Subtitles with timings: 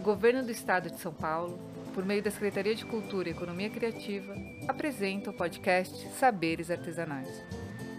[0.00, 1.60] o Governo do Estado de São Paulo,
[1.92, 4.34] por meio da Secretaria de Cultura e Economia Criativa,
[4.66, 7.28] apresenta o podcast Saberes Artesanais.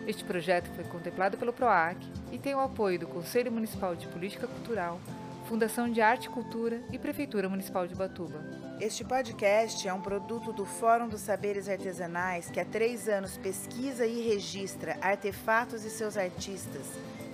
[0.08, 1.98] Este projeto foi contemplado pelo PROAC
[2.32, 5.00] e tem o apoio do Conselho Municipal de Política Cultural,
[5.48, 8.44] Fundação de Arte e Cultura e Prefeitura Municipal de Batuba.
[8.80, 14.08] Este podcast é um produto do Fórum dos Saberes Artesanais que há três anos pesquisa
[14.08, 16.88] e registra artefatos e seus artistas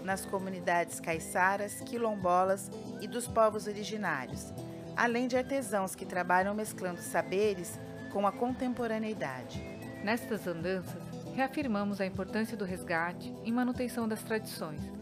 [0.08, 4.54] nas comunidades caiçaras, quilombolas e dos povos originários,
[4.98, 7.80] além de artesãos que trabalham mesclando saberes
[8.12, 9.64] com a contemporaneidade.
[10.04, 11.02] Nestas andanças,
[11.34, 14.98] reafirmamos a importância do resgate e manutenção das tradições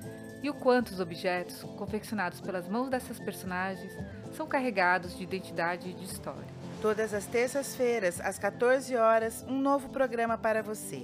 [0.45, 3.91] e o quanto os objetos, confeccionados pelas mãos dessas personagens,
[4.31, 6.45] são carregados de identidade e de história.
[6.83, 11.03] Todas as terças-feiras, às 14 horas, um novo programa para você.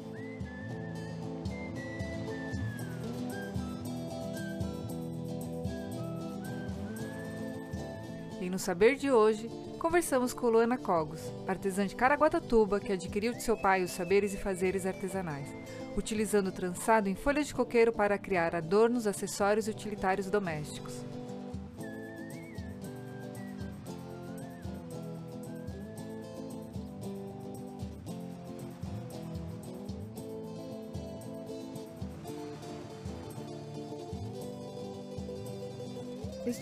[8.40, 13.42] E no Saber de hoje, conversamos com Luana Cogos, artesã de Caraguatatuba que adquiriu de
[13.42, 15.48] seu pai os saberes e fazeres artesanais,
[15.94, 21.04] utilizando trançado em folhas de coqueiro para criar adornos, acessórios e utilitários domésticos.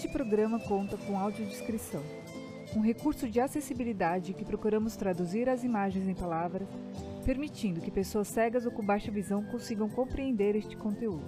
[0.08, 2.02] Este programa conta com audiodescrição,
[2.74, 6.66] um recurso de acessibilidade que procuramos traduzir as imagens em palavras,
[7.26, 11.26] permitindo que pessoas cegas ou com baixa visão consigam compreender este conteúdo.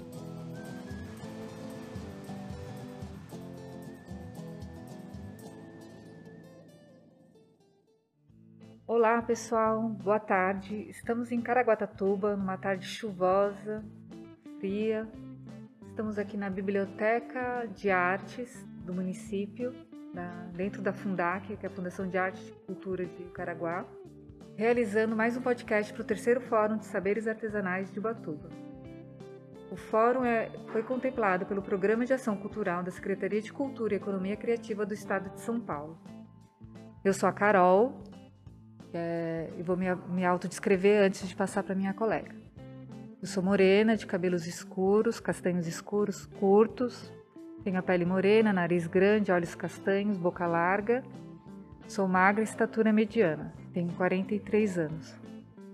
[8.86, 10.88] Olá pessoal, boa tarde.
[10.88, 13.84] Estamos em Caraguatatuba, numa tarde chuvosa,
[14.58, 15.06] fria,
[15.90, 19.74] Estamos aqui na Biblioteca de Artes do município,
[20.54, 23.84] dentro da Fundac, que é a Fundação de Arte e Cultura de Caraguá,
[24.56, 28.48] realizando mais um podcast para o terceiro Fórum de Saberes Artesanais de Ubatuba.
[29.70, 33.96] O fórum é, foi contemplado pelo Programa de Ação Cultural da Secretaria de Cultura e
[33.96, 35.98] Economia Criativa do Estado de São Paulo.
[37.04, 38.00] Eu sou a Carol
[38.94, 42.39] é, e vou me, me autodescrever antes de passar para minha colega.
[43.20, 47.12] Eu sou morena, de cabelos escuros, castanhos escuros, curtos.
[47.62, 51.04] Tenho a pele morena, nariz grande, olhos castanhos, boca larga.
[51.86, 53.52] Sou magra estatura mediana.
[53.74, 55.14] Tenho 43 anos.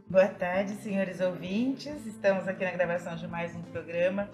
[0.09, 2.05] Boa tarde, senhores ouvintes.
[2.05, 4.29] Estamos aqui na gravação de mais um programa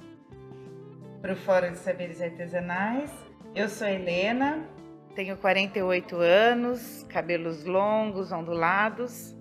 [1.21, 3.11] para o Fórum de Saberes Artesanais.
[3.55, 4.67] Eu sou Helena,
[5.15, 9.37] tenho 48 anos, cabelos longos, ondulados.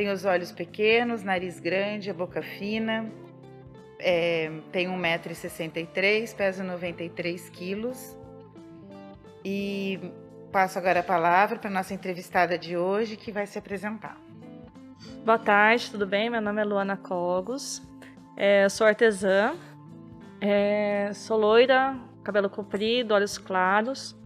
[0.00, 3.12] Tenho os olhos pequenos, nariz grande, a boca fina.
[3.98, 8.18] É, tenho 1,63m, peso 93 quilos.
[9.44, 10.00] E
[10.50, 14.16] passo agora a palavra para a nossa entrevistada de hoje, que vai se apresentar.
[15.22, 16.30] Boa tarde, tudo bem?
[16.30, 17.82] Meu nome é Luana Cogos,
[18.38, 19.52] é, sou artesã,
[20.40, 21.94] é, sou loira,
[22.24, 24.16] cabelo comprido, olhos claros,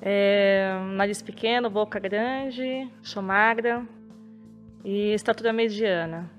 [0.00, 3.86] é, nariz pequeno, boca grande, sou magra,
[4.84, 6.30] e estatura mediana.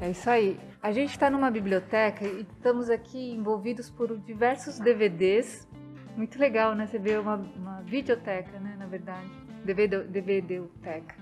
[0.00, 0.58] É isso aí.
[0.82, 5.68] A gente está numa biblioteca e estamos aqui envolvidos por diversos DVDs.
[6.16, 6.86] Muito legal, né?
[6.86, 8.74] Você vê uma, uma videoteca, né?
[8.76, 9.30] Na verdade,
[9.64, 11.14] DVD, DVDoteca.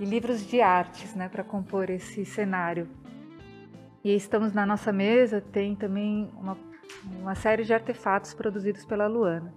[0.00, 1.28] E livros de artes, né?
[1.28, 2.88] Para compor esse cenário.
[4.02, 6.56] E estamos na nossa mesa, tem também uma,
[7.20, 9.54] uma série de artefatos produzidos pela Luana.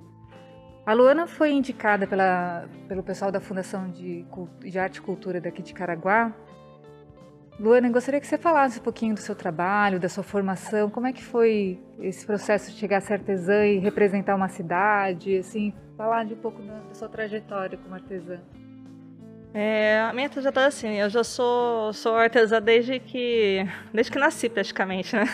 [0.85, 4.25] A Luana foi indicada pela, pelo pessoal da Fundação de,
[4.59, 6.33] de Arte e Cultura daqui de Caraguá.
[7.57, 11.13] Luana, gostaria que você falasse um pouquinho do seu trabalho, da sua formação, como é
[11.13, 16.25] que foi esse processo de chegar a ser artesã e representar uma cidade, assim, falar
[16.25, 18.39] de um pouco da, da sua trajetória como artesã.
[19.53, 24.49] É, a minha trajetória, assim, eu já sou, sou artesã desde que, desde que nasci,
[24.49, 25.25] praticamente, né?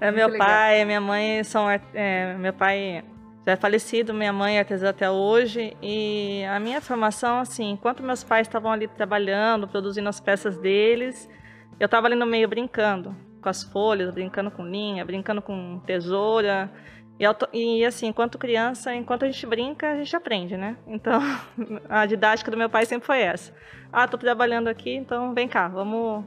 [0.00, 0.46] é, meu legal.
[0.46, 3.04] pai, minha mãe são, é, meu pai
[3.50, 8.22] já é falecido, minha mãe é até hoje, e a minha formação, assim, enquanto meus
[8.22, 11.28] pais estavam ali trabalhando, produzindo as peças deles,
[11.78, 16.70] eu estava ali no meio brincando com as folhas, brincando com linha, brincando com tesoura,
[17.18, 20.76] e, e, assim, enquanto criança, enquanto a gente brinca, a gente aprende, né?
[20.86, 21.20] Então,
[21.88, 23.52] a didática do meu pai sempre foi essa.
[23.92, 26.24] Ah, tô trabalhando aqui, então vem cá, vamos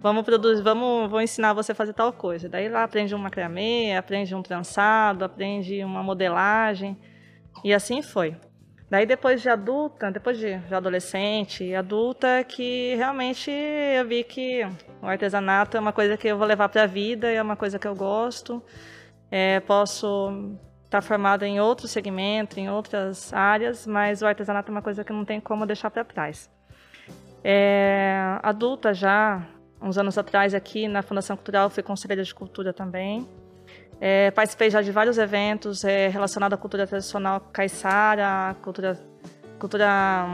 [0.00, 2.48] vamos produzir, vamos, vou ensinar você a fazer tal coisa.
[2.48, 6.96] Daí lá aprende um macramê, aprende um trançado, aprende uma modelagem
[7.62, 8.36] e assim foi.
[8.90, 14.62] Daí depois de adulta, depois de, adolescente e adulta, que realmente eu vi que
[15.00, 17.78] o artesanato é uma coisa que eu vou levar para a vida, é uma coisa
[17.78, 18.60] que eu gosto.
[19.30, 24.74] É, posso estar tá formado em outro segmento, em outras áreas, mas o artesanato é
[24.74, 26.50] uma coisa que não tem como deixar para trás.
[27.44, 29.46] É, adulta já,
[29.82, 33.26] uns anos atrás aqui na Fundação Cultural, fui conselheira de cultura também.
[34.00, 38.98] É, participei já de vários eventos é, relacionados à cultura tradicional caiçara, cultura,
[39.58, 40.26] cultura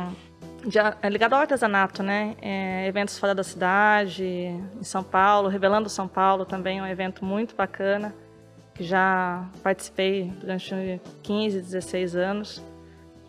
[0.64, 2.37] de, é, ligada ao artesanato, né?
[2.40, 7.56] É, eventos fora da cidade, em São Paulo, Revelando São Paulo também, um evento muito
[7.56, 8.14] bacana,
[8.75, 12.62] que já participei durante 15, 16 anos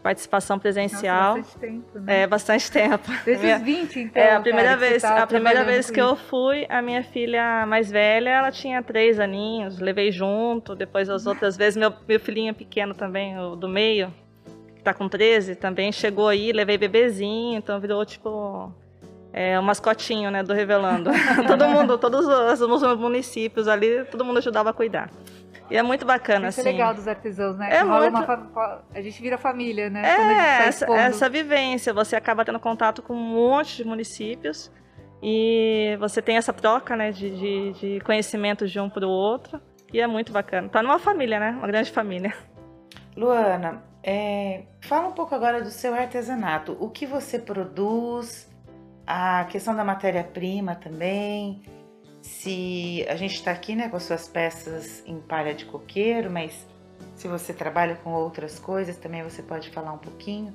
[0.01, 1.37] participação presencial.
[1.37, 2.21] Nossa, bastante tempo, né?
[2.21, 3.11] É, bastante tempo.
[3.25, 4.21] Desses 20, então.
[4.21, 6.09] É, a primeira cara, vez, tá a primeira vez que isso.
[6.09, 11.25] eu fui, a minha filha mais velha, ela tinha três aninhos, levei junto, depois as
[11.25, 14.13] outras vezes, meu, meu filhinho pequeno também, o do meio,
[14.75, 18.73] que tá com 13, também chegou aí, levei bebezinho, então virou tipo
[19.33, 21.09] é, um mascotinho, né, do Revelando.
[21.47, 25.09] todo mundo, todos os, os municípios ali, todo mundo ajudava a cuidar.
[25.69, 26.69] E é muito bacana, Isso assim.
[26.69, 27.67] é legal dos artesãos, né?
[27.75, 30.01] É muito- uma fa- a gente vira família, né?
[30.15, 33.75] Quando a gente É, tá essa, essa vivência, você acaba tendo contato com um monte
[33.77, 34.71] de municípios
[35.21, 39.59] e você tem essa troca né, de, de, de conhecimentos de um para o outro
[39.91, 40.69] e é muito bacana.
[40.69, 41.51] Tá numa família, né?
[41.57, 42.33] Uma grande família.
[43.15, 46.77] Luana, é, fala um pouco agora do seu artesanato.
[46.79, 48.46] O que você produz?
[49.07, 51.63] A questão da matéria-prima também.
[52.21, 56.67] Se a gente está aqui né, com as suas peças em palha de coqueiro, mas
[57.15, 60.53] se você trabalha com outras coisas, também você pode falar um pouquinho.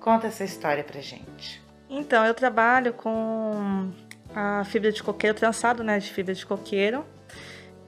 [0.00, 1.62] Conta essa história pra gente.
[1.90, 3.92] Então, eu trabalho com
[4.34, 7.04] a fibra de coqueiro, trançado né, de fibra de coqueiro.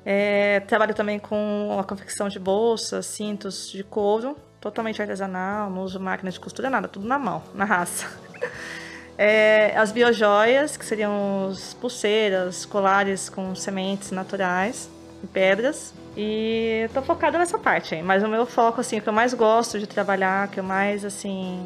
[0.05, 5.99] É, trabalho também com a confecção de bolsas, cintos de couro, totalmente artesanal, não uso
[5.99, 8.07] máquina de costura, nada, tudo na mão, na raça.
[9.19, 14.89] É, as biojoias, que seriam os pulseiras, colares com sementes naturais
[15.23, 15.95] e pedras.
[16.17, 19.33] E tô focada nessa parte aí, mas o meu foco, assim, o que eu mais
[19.33, 21.65] gosto de trabalhar, que eu mais, assim,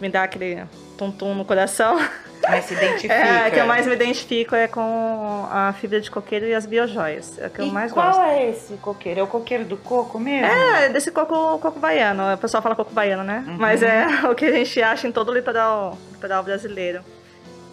[0.00, 0.64] me dá aquele
[0.98, 1.96] tum-tum no coração,
[2.48, 3.14] Mas se identifica.
[3.14, 7.38] é, que eu mais me identifico é com a fibra de coqueiro e as biojoias.
[7.38, 8.20] É o que eu e mais qual gosto.
[8.22, 9.20] é esse coqueiro?
[9.20, 10.46] É o coqueiro do coco mesmo?
[10.46, 12.32] É, desse coco, coco baiano.
[12.34, 13.44] O pessoal fala coco baiano, né?
[13.46, 13.56] Uhum.
[13.58, 17.00] Mas é o que a gente acha em todo o litoral, litoral brasileiro.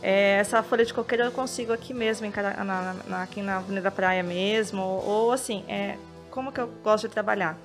[0.02, 2.34] É, essa folha de coqueiro eu consigo aqui mesmo, em
[2.64, 4.82] na- na- aqui na Avenida Praia mesmo.
[4.82, 5.96] Ou assim, é,
[6.30, 7.56] como que eu gosto de trabalhar?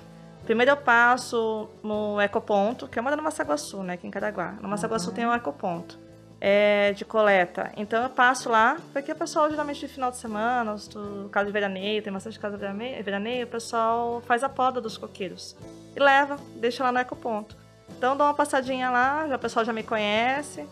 [0.45, 3.93] Primeiro eu passo no ecoponto, que é uma da Massaguaçu, né?
[3.95, 4.53] Aqui em Caraguá.
[4.61, 5.15] No Massaguaçu Uhum.
[5.15, 5.99] tem um ecoponto.
[6.41, 7.71] É, de coleta.
[7.75, 11.51] Então eu passo lá, porque o pessoal geralmente de final de semana, do casa de
[11.51, 15.55] veraneio, tem bastante casa de verane- veraneio, o pessoal faz a poda dos coqueiros.
[15.95, 17.57] E leva, deixa lá no ecoponto.
[17.97, 20.65] Então dou uma passadinha lá, já, o pessoal já me conhece,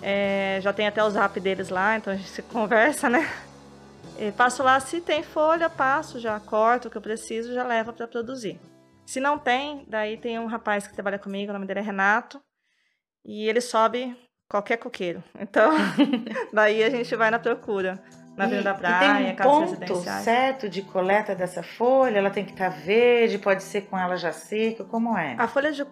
[0.00, 3.28] é, já tem até o zap deles lá, então a gente se conversa, né?
[4.16, 7.92] E passo lá, se tem folha, passo, já corto o que eu preciso, já levo
[7.92, 8.60] para produzir.
[9.04, 12.40] Se não tem, daí tem um rapaz que trabalha comigo, o nome dele é Renato,
[13.24, 14.16] e ele sobe
[14.48, 15.22] qualquer coqueiro.
[15.38, 15.72] Então,
[16.52, 18.02] daí a gente vai na procura.
[18.36, 22.18] Na Avenida da e Praia, tem um ponto certo de coleta dessa folha?
[22.18, 25.36] Ela tem que estar verde, pode ser com ela já seca, como é?
[25.38, 25.84] A folha de,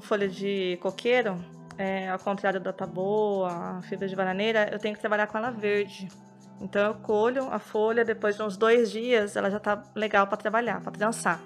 [0.00, 1.36] folha de coqueiro,
[1.76, 5.50] é, ao contrário da taboa, a fibra de bananeira, eu tenho que trabalhar com ela
[5.50, 6.08] verde.
[6.60, 10.36] Então eu colho a folha, depois de uns dois dias, ela já tá legal para
[10.36, 11.40] trabalhar, para trançar.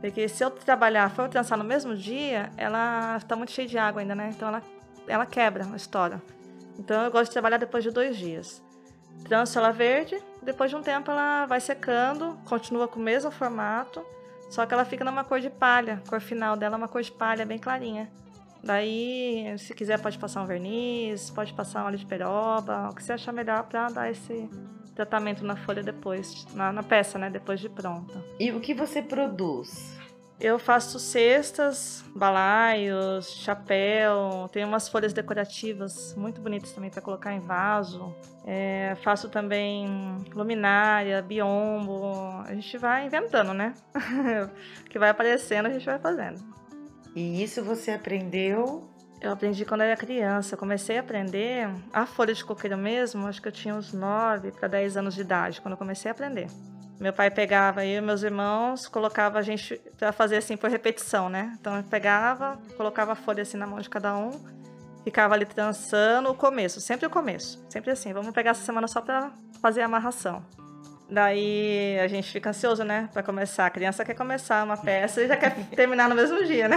[0.00, 4.02] Porque se eu trabalhar, for trançar no mesmo dia, ela tá muito cheia de água
[4.02, 4.30] ainda, né?
[4.34, 4.62] Então ela,
[5.06, 6.22] ela quebra, estoura.
[6.78, 8.62] Então eu gosto de trabalhar depois de dois dias.
[9.24, 14.04] Tranço ela verde, depois de um tempo ela vai secando, continua com o mesmo formato,
[14.50, 16.02] só que ela fica numa cor de palha.
[16.04, 18.10] A cor final dela é uma cor de palha bem clarinha.
[18.62, 23.02] Daí, se quiser, pode passar um verniz, pode passar um óleo de peroba, o que
[23.02, 24.48] você achar melhor para dar esse
[24.94, 27.30] tratamento na folha depois, na, na peça, né?
[27.30, 28.24] Depois de pronta.
[28.40, 29.96] E o que você produz?
[30.38, 37.40] Eu faço cestas, balaios, chapéu, tem umas folhas decorativas muito bonitas também para colocar em
[37.40, 38.14] vaso.
[38.44, 39.88] É, faço também
[40.34, 42.42] luminária, biombo.
[42.44, 43.72] A gente vai inventando, né?
[44.84, 46.44] o que vai aparecendo a gente vai fazendo.
[47.14, 48.90] E isso você aprendeu?
[49.22, 50.54] Eu aprendi quando eu era criança.
[50.54, 54.52] Eu comecei a aprender a folha de coqueiro mesmo, acho que eu tinha uns 9
[54.52, 56.48] para 10 anos de idade, quando eu comecei a aprender.
[56.98, 61.28] Meu pai pegava eu e meus irmãos, colocava a gente para fazer assim por repetição,
[61.28, 61.52] né?
[61.60, 64.30] Então eu pegava, colocava a folha assim na mão de cada um,
[65.04, 68.12] ficava ali trançando o começo, sempre o começo, sempre assim.
[68.12, 70.42] Vamos pegar essa semana só para fazer a amarração.
[71.08, 73.66] Daí a gente fica ansioso, né, para começar.
[73.66, 76.76] A criança quer começar uma peça e já quer terminar no mesmo dia, né?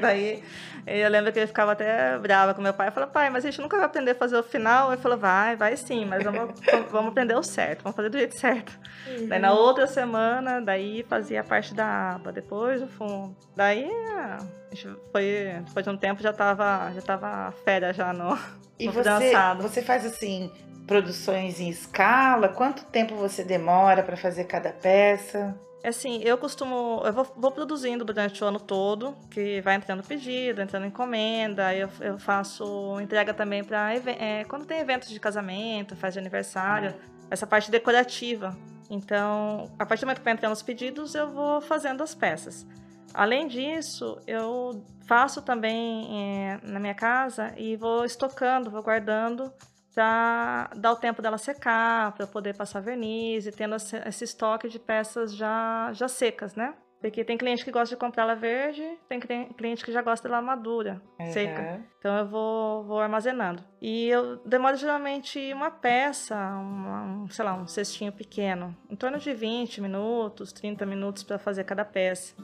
[0.00, 0.44] Daí
[0.86, 2.88] eu lembro que ele ficava até brava com meu pai.
[2.88, 4.92] Eu falei, pai, mas a gente nunca vai aprender a fazer o final.
[4.92, 6.60] Ele falou, vai, vai sim, mas vamos,
[6.90, 8.78] vamos aprender o certo, vamos fazer do jeito certo.
[9.06, 9.28] Uhum.
[9.28, 13.34] Daí na outra semana, daí fazia a parte da aba, depois o fundo.
[13.56, 14.38] Daí a
[14.74, 18.38] gente foi, depois de um tempo já tava, já tava férias já no,
[18.78, 19.62] e no você, dançado.
[19.62, 20.50] você faz assim,
[20.86, 22.48] produções em escala?
[22.48, 25.58] Quanto tempo você demora para fazer cada peça?
[25.82, 27.02] É assim, eu costumo.
[27.04, 31.74] Eu vou, vou, produzindo durante o ano todo, que vai entrando pedido, entrando encomenda.
[31.74, 33.94] Eu, eu faço entrega também para.
[33.94, 36.94] É, quando tem eventos de casamento, faz de aniversário,
[37.30, 38.56] essa parte decorativa.
[38.88, 42.66] Então, a partir do momento que vai entrando os pedidos, eu vou fazendo as peças.
[43.12, 49.52] Além disso, eu faço também é, na minha casa e vou estocando, vou guardando
[49.94, 54.78] para dar o tempo dela secar, para poder passar verniz e tendo esse estoque de
[54.78, 56.74] peças já, já secas, né?
[57.00, 60.40] Porque tem cliente que gosta de comprar ela verde, tem cliente que já gosta dela
[60.40, 61.32] madura, uhum.
[61.32, 61.82] seca.
[61.98, 63.62] Então eu vou, vou armazenando.
[63.80, 69.18] E eu demoro geralmente uma peça, uma, um, sei lá, um cestinho pequeno, em torno
[69.18, 72.34] de 20 minutos, 30 minutos para fazer cada peça.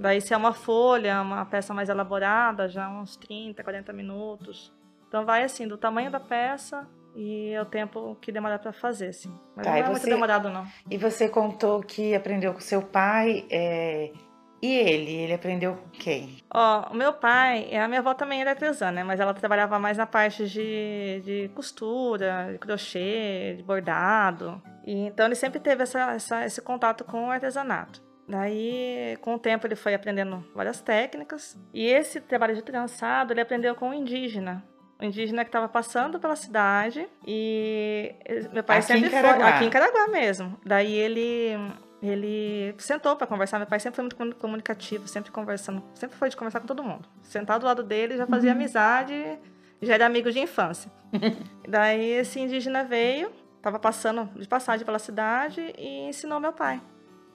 [0.00, 4.72] Daí se é uma folha, uma peça mais elaborada, já uns 30, 40 minutos.
[5.08, 9.08] Então vai assim, do tamanho da peça e é o tempo que demora para fazer,
[9.08, 9.32] assim.
[9.56, 10.66] Mas tá, não é você, muito demorado, não.
[10.90, 13.46] E você contou que aprendeu com seu pai.
[13.50, 14.12] É...
[14.60, 15.12] E ele?
[15.12, 16.42] Ele aprendeu com quem?
[16.52, 19.02] Ó, o meu pai, a minha avó também era artesã, né?
[19.02, 24.60] Mas ela trabalhava mais na parte de, de costura, de crochê, de bordado.
[24.86, 28.02] E, então ele sempre teve essa, essa, esse contato com o artesanato.
[28.28, 31.56] Daí, com o tempo, ele foi aprendendo várias técnicas.
[31.72, 34.64] E esse trabalho de trançado, ele aprendeu com o indígena
[35.00, 38.14] um indígena que estava passando pela cidade e
[38.52, 40.58] meu pai aqui sempre foi aqui em Caraguá mesmo.
[40.64, 41.56] Daí ele
[42.02, 43.58] ele sentou para conversar.
[43.58, 47.08] Meu pai sempre foi muito comunicativo, sempre conversando, sempre foi de conversar com todo mundo.
[47.22, 48.56] Sentar do lado dele, já fazia uhum.
[48.56, 49.38] amizade,
[49.80, 50.90] já era amigo de infância.
[51.68, 56.80] Daí esse indígena veio, estava passando de passagem pela cidade e ensinou meu pai.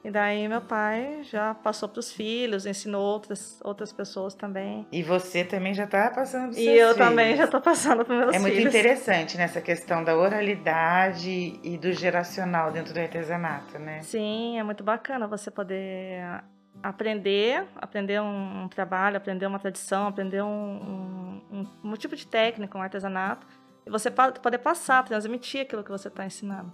[0.04, 4.88] E daí meu pai já passou para os filhos, ensinou outras, outras pessoas também.
[4.92, 6.98] E você também já está passando para os E eu filhos.
[6.98, 8.48] também já estou passando para meus filhos.
[8.48, 14.02] É muito interessante nessa questão da oralidade e do geracional dentro do artesanato, né?
[14.02, 16.44] Sim, é muito bacana você poder
[16.82, 22.76] aprender, aprender um, um trabalho, aprender uma tradição, aprender um, um, um, tipo de técnica,
[22.76, 23.46] um artesanato,
[23.86, 26.72] e você poder passar, transmitir aquilo que você está ensinando,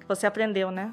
[0.00, 0.92] que você aprendeu, né?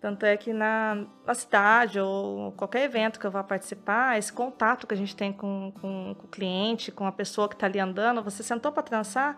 [0.00, 4.86] Tanto é que na, na, cidade ou qualquer evento que eu vá participar, esse contato
[4.86, 7.80] que a gente tem com, com, com o cliente, com a pessoa que está ali
[7.80, 9.36] andando, você sentou para trançar,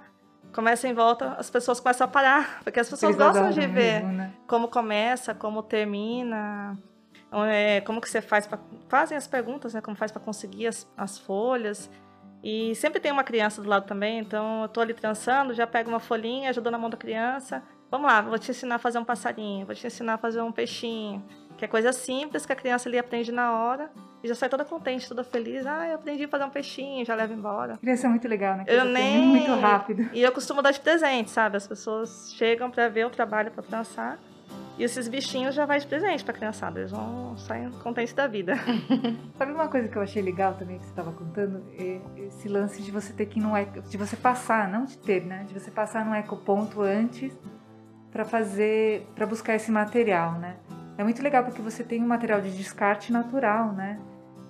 [0.52, 4.02] começa em volta, as pessoas começam a parar, porque as pessoas Eles gostam de ver
[4.02, 4.34] mesmo, né?
[4.46, 6.78] como começa, como termina,
[7.48, 9.80] é, como que você faz para fazem as perguntas, né?
[9.80, 11.90] Como faz para conseguir as, as folhas.
[12.42, 15.88] E sempre tem uma criança do lado também, então eu estou ali trançando, já pego
[15.88, 19.04] uma folhinha, ajudo na mão da criança Vamos lá, vou te ensinar a fazer um
[19.04, 21.22] passarinho, vou te ensinar a fazer um peixinho.
[21.58, 23.90] Que é coisa simples que a criança ali aprende na hora
[24.22, 25.66] e já sai toda contente, toda feliz.
[25.66, 27.76] Ah, eu aprendi a fazer um peixinho, já leva embora.
[27.78, 28.64] Criança é muito legal, né?
[28.66, 29.26] eu nem...
[29.26, 30.08] Muito rápido.
[30.12, 31.56] E eu costumo dar de presente, sabe?
[31.56, 34.18] As pessoas chegam para ver o trabalho para dançar.
[34.78, 36.80] E esses bichinhos já vai de presente pra criançada.
[36.80, 38.54] Eles vão sair contentes da vida.
[39.36, 41.62] Sabe uma coisa que eu achei legal também que você estava contando?
[41.78, 44.96] É esse lance de você ter que ir num eco, de você passar, não de
[44.96, 45.44] ter, né?
[45.46, 47.36] De você passar num ecoponto antes
[48.12, 50.56] para fazer, para buscar esse material, né?
[50.98, 53.98] É muito legal porque você tem um material de descarte natural, né?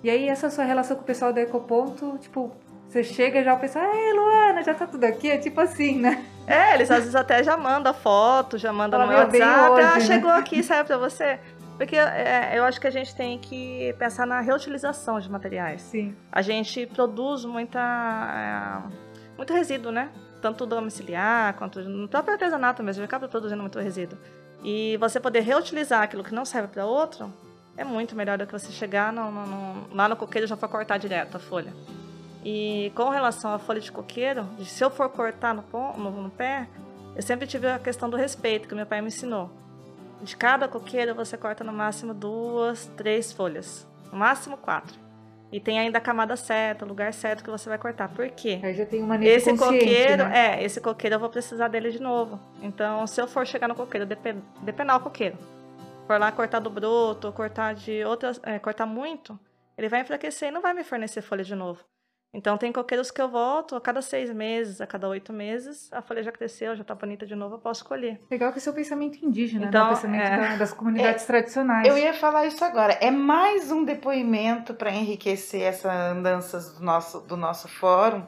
[0.03, 2.51] E aí essa sua relação com o pessoal do Ecoponto, tipo,
[2.87, 6.25] você chega já o pessoal, ei Luana, já tá tudo aqui, é tipo assim, né?
[6.45, 9.95] É, eles às vezes até já mandam foto, já mandam no WhatsApp, ah, hoje, ah,
[9.95, 10.01] né?
[10.01, 11.39] chegou aqui, saiu pra você.
[11.77, 15.81] Porque é, eu acho que a gente tem que pensar na reutilização de materiais.
[15.81, 16.15] Sim.
[16.31, 20.09] A gente produz muita, é, muito resíduo, né?
[20.41, 24.17] Tanto domiciliar quanto no próprio artesanato mesmo, acaba produzindo muito resíduo.
[24.63, 27.31] E você poder reutilizar aquilo que não serve para outro
[27.77, 30.55] é muito melhor do que você chegar no, no, no, lá no coqueiro e já
[30.55, 31.73] for cortar direto a folha.
[32.43, 35.63] E com relação à folha de coqueiro, se eu for cortar no,
[35.97, 36.67] no, pé,
[37.15, 39.49] eu sempre tive a questão do respeito que meu pai me ensinou.
[40.21, 44.99] De cada coqueiro você corta no máximo duas, três folhas, no máximo quatro.
[45.51, 48.07] E tem ainda a camada certa, o lugar certo que você vai cortar.
[48.07, 48.59] Por quê?
[48.63, 50.59] Aí já tem uma Esse coqueiro, né?
[50.59, 52.39] é, esse coqueiro eu vou precisar dele de novo.
[52.61, 55.37] Então, se eu for chegar no coqueiro, depenar o coqueiro,
[56.07, 59.37] for lá cortar do broto, cortar de outras, é, cortar muito,
[59.77, 61.83] ele vai enfraquecer e não vai me fornecer folha de novo.
[62.33, 66.01] Então tem coqueiros que eu volto a cada seis meses, a cada oito meses, a
[66.01, 68.21] folha já cresceu, já está bonita de novo, eu posso colher.
[68.31, 69.91] Legal que é o seu pensamento indígena, então, né?
[69.91, 70.57] o pensamento é...
[70.57, 71.87] das comunidades é, tradicionais.
[71.87, 72.93] Eu ia falar isso agora.
[72.93, 78.23] É mais um depoimento para enriquecer essas andanças do nosso, do nosso fórum,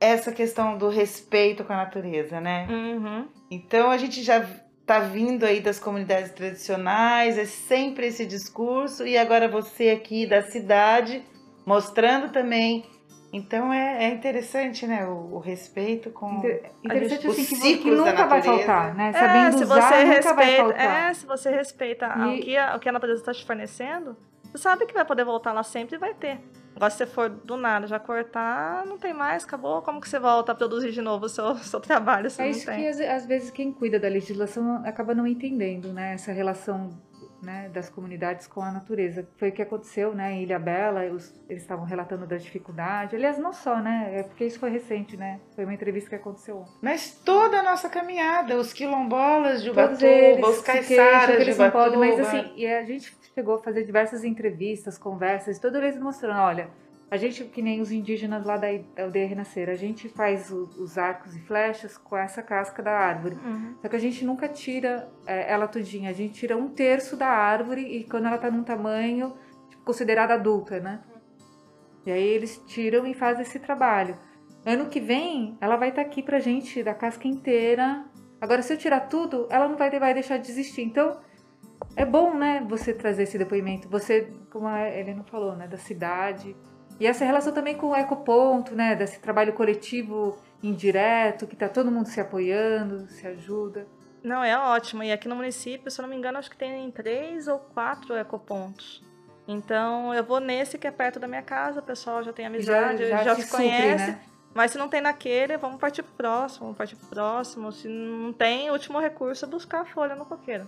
[0.00, 2.66] essa questão do respeito com a natureza, né?
[2.68, 3.28] Uhum.
[3.48, 4.44] Então a gente já
[4.84, 10.42] tá vindo aí das comunidades tradicionais, é sempre esse discurso, e agora você aqui da
[10.42, 11.24] cidade
[11.64, 12.84] mostrando também
[13.36, 15.04] então é, é interessante, né?
[15.06, 16.40] O, o respeito com
[16.84, 19.08] interessante a, assim, que, que nunca vai faltar, né?
[19.08, 21.10] É, Sabendo se usar, você nunca respeita, vai faltar.
[21.10, 22.38] É, se você respeita e...
[22.38, 25.24] o, que a, o que a natureza está te fornecendo, você sabe que vai poder
[25.24, 26.38] voltar lá sempre e vai ter.
[26.76, 29.82] Agora, se você for do nada já cortar, não tem mais, acabou.
[29.82, 32.28] Como que você volta a produzir de novo o seu, seu trabalho?
[32.38, 32.92] é isso tem?
[32.92, 36.14] que às vezes quem cuida da legislação acaba não entendendo, né?
[36.14, 36.90] Essa relação
[37.44, 39.26] né, das comunidades com a natureza.
[39.36, 43.14] Foi o que aconteceu né, em Ilha Bela, eles estavam relatando da dificuldade.
[43.14, 44.10] Aliás, não só, né?
[44.12, 45.40] É porque isso foi recente, né?
[45.54, 46.72] Foi uma entrevista que aconteceu ontem.
[46.82, 51.84] Mas toda a nossa caminhada, os quilombolas de Ubatuba, os caiçaras de Ubatuba...
[51.84, 56.40] Podem, mas assim, e a gente chegou a fazer diversas entrevistas, conversas, toda vez mostrando,
[56.40, 58.66] olha a gente, que nem os indígenas lá da
[59.00, 63.36] aldeia Renascer, a gente faz o, os arcos e flechas com essa casca da árvore.
[63.36, 63.76] Uhum.
[63.80, 66.10] Só que a gente nunca tira é, ela todinha.
[66.10, 69.32] A gente tira um terço da árvore e quando ela tá num tamanho
[69.70, 71.02] tipo, considerada adulta, né?
[72.04, 74.16] E aí eles tiram e fazem esse trabalho.
[74.66, 78.06] Ano que vem, ela vai estar tá aqui pra gente, da casca inteira.
[78.40, 80.82] Agora, se eu tirar tudo, ela não vai, vai deixar de existir.
[80.82, 81.20] Então,
[81.94, 83.88] é bom, né, você trazer esse depoimento.
[83.88, 86.56] Você, como a Helena falou, né, da cidade
[86.98, 88.94] e essa relação também com o ecoponto, né?
[88.94, 93.86] Desse trabalho coletivo indireto, que está todo mundo se apoiando, se ajuda.
[94.22, 95.02] Não, é ótimo.
[95.02, 98.16] E aqui no município, se eu não me engano, acho que tem três ou quatro
[98.16, 99.02] ecopontos.
[99.46, 103.06] Então, eu vou nesse que é perto da minha casa, o pessoal já tem amizade,
[103.06, 104.12] já, já, já se, se conhece.
[104.12, 104.20] né?
[104.54, 107.70] Mas se não tem naquele, vamos partir pro próximo, vamos partir pro próximo.
[107.72, 110.66] Se não tem, último recurso é buscar a folha no coqueiro.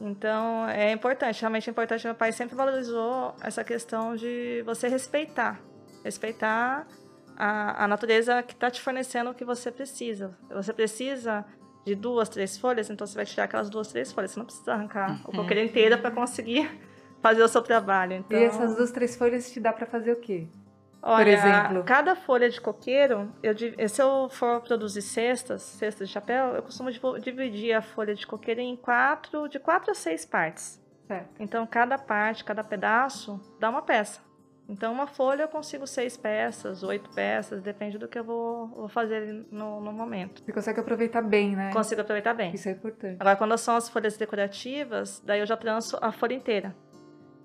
[0.00, 2.04] Então, é importante, realmente é importante.
[2.04, 5.60] Meu pai sempre valorizou essa questão de você respeitar.
[6.02, 6.86] Respeitar
[7.36, 10.36] a, a natureza que está te fornecendo o que você precisa.
[10.50, 11.44] Você precisa
[11.84, 14.32] de duas, três folhas, então você vai tirar aquelas duas, três folhas.
[14.32, 15.20] Você não precisa arrancar uhum.
[15.26, 16.70] o coqueiro inteiro para conseguir
[17.20, 18.14] fazer o seu trabalho.
[18.14, 18.38] Então...
[18.38, 20.48] E essas duas, três folhas te dá para fazer o quê?
[21.06, 21.84] Olha, por exemplo?
[21.84, 23.54] cada folha de coqueiro, eu,
[23.88, 26.90] se eu for produzir cestas, cestas de chapéu, eu costumo
[27.20, 30.82] dividir a folha de coqueiro em quatro, de quatro a seis partes.
[31.06, 31.28] Certo.
[31.38, 34.22] Então, cada parte, cada pedaço, dá uma peça.
[34.66, 38.88] Então, uma folha eu consigo seis peças, oito peças, depende do que eu vou, vou
[38.88, 40.42] fazer no, no, momento.
[40.42, 41.70] Você consegue aproveitar bem, né?
[41.70, 42.54] Consigo aproveitar bem.
[42.54, 43.18] Isso é importante.
[43.20, 46.74] Agora, quando são as folhas decorativas, daí eu já tranço a folha inteira.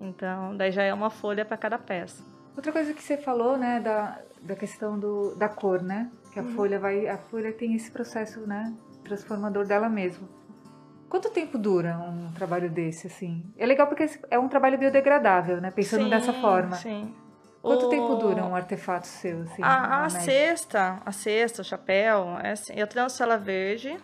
[0.00, 2.24] Então, daí já é uma folha para cada peça.
[2.60, 6.10] Outra coisa que você falou, né, da, da questão do, da cor, né?
[6.30, 6.54] Que a uhum.
[6.54, 10.28] folha vai, a folha tem esse processo, né, transformador dela mesma.
[11.08, 13.42] Quanto tempo dura um trabalho desse, assim?
[13.56, 15.70] É legal porque é um trabalho biodegradável, né?
[15.70, 16.76] Pensando sim, dessa forma.
[16.76, 17.14] Sim.
[17.62, 17.88] Quanto o...
[17.88, 19.62] tempo dura um artefato seu, assim?
[19.62, 23.98] A, a cesta, a cesta, o chapéu, é assim, eu tranço ela verde,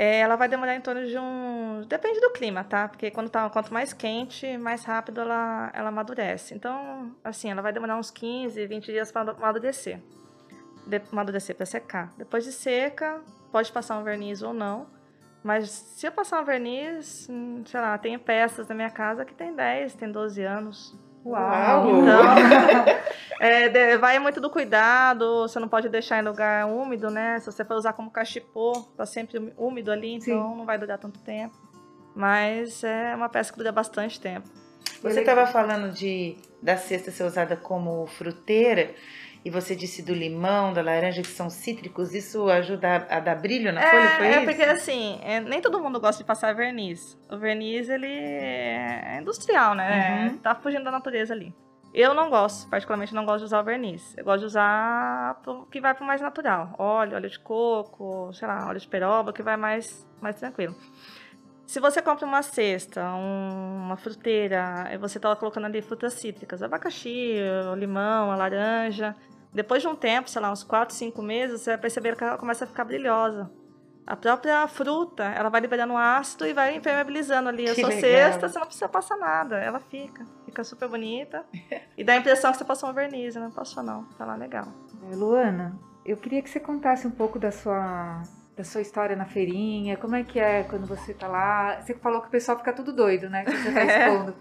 [0.00, 1.82] é, ela vai demorar em torno de um.
[1.88, 2.86] Depende do clima, tá?
[2.86, 6.54] Porque quando tá, quanto mais quente, mais rápido ela, ela amadurece.
[6.54, 10.00] Então, assim, ela vai demorar uns 15, 20 dias para amadurecer.
[10.86, 12.14] De, amadurecer para secar.
[12.16, 14.86] Depois de seca, pode passar um verniz ou não.
[15.42, 19.34] Mas se eu passar um verniz, hum, sei lá, tem peças na minha casa que
[19.34, 20.96] tem 10, tem 12 anos.
[21.24, 22.00] Uau!
[22.00, 22.22] Então,
[23.40, 27.38] é, vai muito do cuidado, você não pode deixar em lugar úmido, né?
[27.40, 30.58] Se você for usar como cachepô, tá sempre úmido ali, então Sim.
[30.58, 31.56] não vai durar tanto tempo.
[32.14, 34.48] Mas é uma peça que dura bastante tempo.
[35.02, 38.92] Você estava falando de da cesta ser usada como fruteira
[39.44, 43.36] e você disse do limão, da laranja, que são cítricos, isso ajuda a, a dar
[43.36, 44.16] brilho na é, folha?
[44.16, 44.44] Foi é isso?
[44.44, 47.18] porque assim, é, nem todo mundo gosta de passar verniz.
[47.30, 50.30] O verniz, ele é industrial, né?
[50.30, 50.38] Uhum.
[50.38, 51.54] Tá fugindo da natureza ali.
[51.94, 54.14] Eu não gosto, particularmente não gosto de usar o verniz.
[54.16, 56.74] Eu gosto de usar o que vai para o mais natural.
[56.78, 60.76] Óleo, óleo de coco, sei lá, óleo de peroba, que vai mais, mais tranquilo.
[61.68, 66.62] Se você compra uma cesta, um, uma fruteira, e você está colocando ali frutas cítricas,
[66.62, 67.34] abacaxi,
[67.70, 69.14] o limão, a laranja,
[69.52, 72.38] depois de um tempo, sei lá, uns 4, 5 meses, você vai perceber que ela
[72.38, 73.50] começa a ficar brilhosa.
[74.06, 78.00] A própria fruta, ela vai liberando ácido e vai impermeabilizando ali a que sua legal.
[78.00, 80.24] cesta, você não precisa passar nada, ela fica.
[80.46, 81.44] Fica super bonita.
[81.98, 84.68] e dá a impressão que você passou um verniz, não passou não, tá lá legal.
[85.12, 88.22] É, Luana, eu queria que você contasse um pouco da sua
[88.58, 89.96] da sua história na feirinha?
[89.96, 91.80] Como é que é quando você tá lá?
[91.80, 93.44] Você falou que o pessoal fica tudo doido, né?
[93.44, 94.34] Que você tá expondo.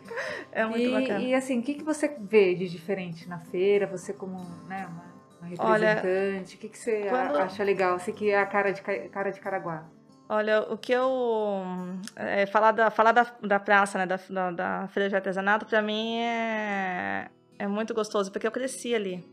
[0.51, 1.19] É, é muito e, bacana.
[1.19, 3.85] E assim, o que, que você vê de diferente na feira?
[3.85, 5.05] Você como né, uma,
[5.39, 7.99] uma representante, o que, que você quando- acha legal?
[7.99, 9.85] Você que é a cara de, Ca- cara de Caraguá.
[10.27, 11.11] Olha, o que eu.
[12.15, 14.05] É, falar da, falar da, da praça, né?
[14.07, 17.27] Da, da, da feira de artesanato, pra mim é,
[17.59, 19.23] é muito gostoso, porque eu cresci ali.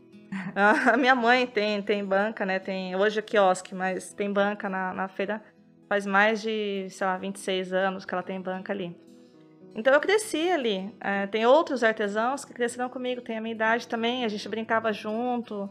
[0.93, 2.59] A minha mãe tem, tem banca, né?
[2.59, 5.41] Tem, hoje é quiosque, mas tem banca na, na feira
[5.87, 8.95] faz mais de, sei lá, 26 anos que ela tem banca ali.
[9.75, 10.93] Então eu cresci ali.
[10.99, 14.91] É, tem outros artesãos que cresceram comigo, tem a minha idade também, a gente brincava
[14.93, 15.69] junto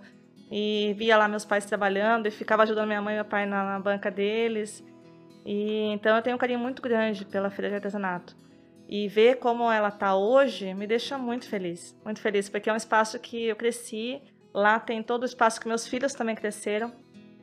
[0.51, 3.65] e via lá meus pais trabalhando e ficava ajudando minha mãe e meu pai na,
[3.65, 4.85] na banca deles.
[5.45, 8.37] E então eu tenho um carinho muito grande pela feira de artesanato.
[8.87, 12.77] E ver como ela tá hoje me deixa muito feliz, muito feliz, porque é um
[12.77, 14.21] espaço que eu cresci.
[14.55, 16.93] Lá tem todo o espaço que meus filhos também cresceram,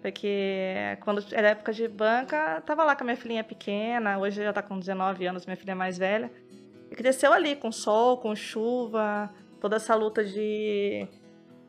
[0.01, 4.53] porque quando era época de banca, tava lá com a minha filhinha pequena, hoje já
[4.53, 6.31] tá com 19 anos, minha filha é mais velha.
[6.89, 11.07] E cresceu ali com sol, com chuva, toda essa luta de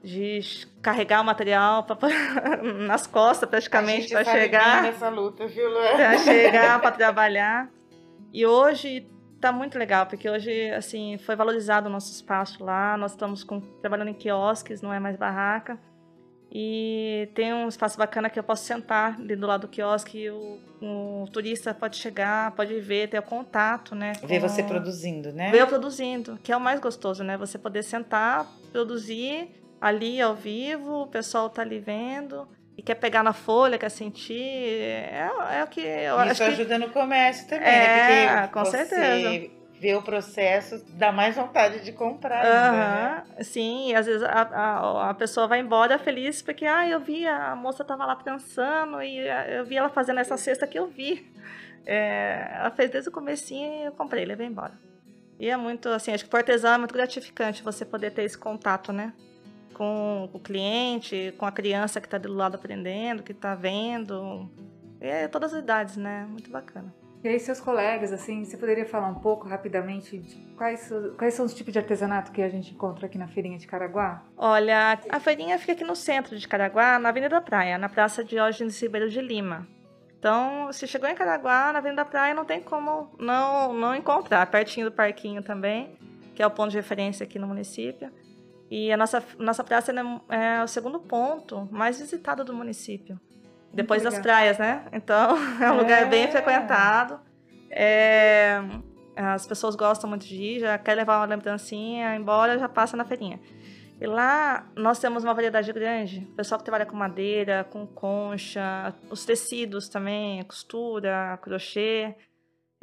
[0.04, 0.40] de
[0.82, 1.96] carregar o material pra-
[2.88, 5.92] nas costas praticamente para chegar nessa luta, viu, Luan?
[5.94, 7.70] para chegar para trabalhar.
[8.32, 9.06] E hoje
[9.42, 12.96] tá muito legal, porque hoje assim foi valorizado o nosso espaço lá.
[12.96, 15.78] Nós estamos com- trabalhando em quiosques, não é mais barraca.
[16.54, 20.30] E tem um espaço bacana que eu posso sentar ali do lado do quiosque e
[20.30, 24.12] o, o turista pode chegar, pode ver, ter o contato, né?
[24.22, 25.50] Ver com- você produzindo, né?
[25.50, 27.36] ver eu produzindo, que é o mais gostoso, né?
[27.38, 29.48] Você poder sentar, produzir
[29.80, 34.40] ali ao vivo, o pessoal tá ali vendo e quer pegar na folha, quer sentir.
[34.40, 38.40] É, é o que eu Isso acho que ajuda no comércio também, É, né?
[38.42, 39.50] Porque com você certeza.
[39.78, 43.24] vê o processo, dá mais vontade de comprar ainda, né?
[43.40, 47.26] Sim, e às vezes a, a, a pessoa vai embora feliz porque, ah, eu vi,
[47.26, 51.30] a moça tava lá pensando e eu vi ela fazendo essa cesta que eu vi.
[51.84, 54.72] É, ela fez desde o comecinho e eu comprei, levei embora.
[55.38, 58.38] E é muito, assim, acho que pro artesão é muito gratificante você poder ter esse
[58.38, 59.12] contato, né?
[59.74, 64.48] Com o cliente, com a criança que tá do lado aprendendo, que tá vendo.
[65.00, 66.26] É todas as idades, né?
[66.28, 66.94] Muito bacana.
[67.24, 71.46] E aí, seus colegas, assim, você poderia falar um pouco rapidamente de quais, quais são
[71.46, 74.24] os tipos de artesanato que a gente encontra aqui na feirinha de Caraguá?
[74.36, 78.24] Olha, a feirinha fica aqui no centro de Caraguá, na Avenida da Praia, na Praça
[78.24, 79.68] Diógenes Ribeiro de Lima.
[80.18, 84.44] Então, se chegou em Caraguá, na Avenida da Praia, não tem como não, não encontrar.
[84.46, 85.96] Pertinho do parquinho também,
[86.34, 88.10] que é o ponto de referência aqui no município.
[88.74, 93.20] E a nossa, nossa praça ela é é o segundo ponto mais visitado do município.
[93.70, 94.86] Depois das praias, né?
[94.92, 96.28] Então, é um lugar bem É.
[96.28, 97.20] frequentado.
[97.70, 98.62] É,
[99.14, 103.04] as pessoas gostam muito de ir, já quer levar uma lembrancinha, embora já passa na
[103.04, 103.38] feirinha.
[104.00, 106.26] E lá nós temos uma variedade grande.
[106.32, 112.14] O pessoal que trabalha com madeira, com concha, os tecidos também, costura, crochê,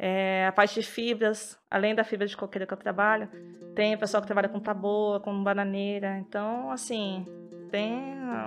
[0.02, 3.28] é, a parte de fibras, além da fibra de coqueiro que eu trabalho,
[3.74, 6.16] tem o pessoal que trabalha com taboa, com bananeira.
[6.18, 7.26] Então, assim,
[7.70, 7.92] tem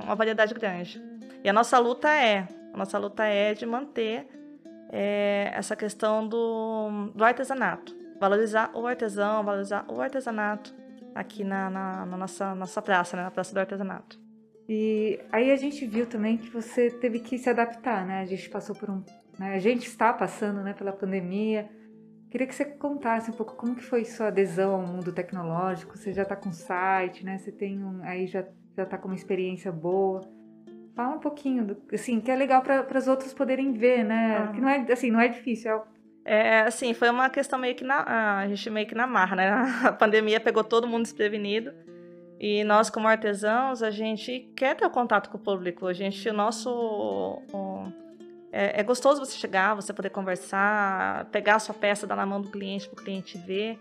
[0.03, 0.99] uma variedade grande.
[1.43, 4.27] E a nossa luta é, a nossa luta é de manter
[4.89, 7.95] é, essa questão do, do artesanato.
[8.19, 10.73] Valorizar o artesão, valorizar o artesanato
[11.13, 13.23] aqui na, na, na nossa, nossa praça, né?
[13.23, 14.19] Na Praça do Artesanato.
[14.67, 18.21] E aí a gente viu também que você teve que se adaptar, né?
[18.21, 19.03] A gente passou por um.
[19.39, 19.55] Né?
[19.55, 21.69] A gente está passando né, pela pandemia.
[22.29, 25.97] Queria que você contasse um pouco como que foi sua adesão ao mundo tecnológico.
[25.97, 27.37] Você já está com site, né?
[27.37, 28.01] Você tem um.
[28.03, 28.43] Aí já,
[28.75, 30.21] já tá com uma experiência boa.
[30.95, 34.37] Fala um pouquinho, do, assim, que é legal para os outros poderem ver, né?
[34.37, 34.51] Ah.
[34.53, 35.81] Que não é, assim, não é difícil, é
[36.25, 38.39] É, assim, foi uma questão meio que na.
[38.39, 39.49] A gente meio que na marra, né?
[39.85, 41.71] A pandemia pegou todo mundo desprevenido.
[42.39, 45.87] E nós, como artesãos, a gente quer ter o contato com o público.
[45.87, 46.69] A gente, o nosso.
[47.53, 48.02] o-
[48.53, 52.39] é, é gostoso você chegar, você poder conversar, pegar a sua peça, dar na mão
[52.39, 53.79] do cliente para o cliente ver.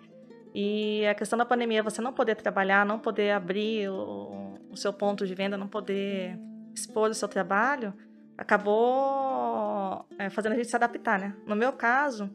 [0.54, 4.90] E a questão da pandemia, você não poder trabalhar, não poder abrir o, o seu
[4.90, 6.38] ponto de venda, não poder
[6.74, 7.92] expor o seu trabalho,
[8.36, 11.36] acabou é, fazendo a gente se adaptar, né?
[11.46, 12.30] No meu caso,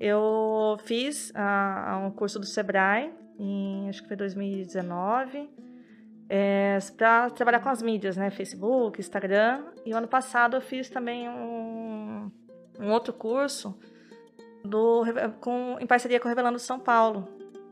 [0.00, 5.50] eu fiz ah, um curso do Sebrae, em, acho que foi 2019,
[6.96, 8.30] para trabalhar com as mídias, né?
[8.30, 9.64] Facebook, Instagram.
[9.84, 11.55] E o ano passado eu fiz também um,
[12.78, 13.78] um outro curso
[14.64, 15.04] do,
[15.40, 17.28] com, em parceria com o Revelando São Paulo.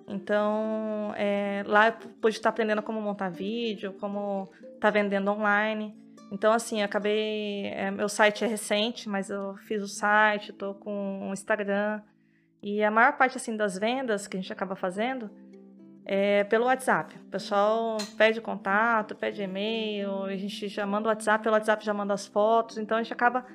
[0.06, 5.96] Então, é, lá eu pude estar aprendendo como montar vídeo, como estar vendendo online.
[6.30, 7.66] Então, assim, eu acabei.
[7.66, 12.02] é, meu site é recente, mas eu fiz o site, estou com o Instagram.
[12.62, 15.30] E a maior parte assim, das vendas que a gente acaba fazendo
[16.04, 17.16] é pelo WhatsApp.
[17.16, 21.94] O pessoal pede contato, pede e-mail, a gente já manda o WhatsApp, pelo WhatsApp já
[21.94, 23.46] manda as fotos, então a gente acaba